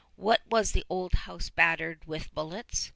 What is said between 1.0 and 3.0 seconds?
house battered with bullets?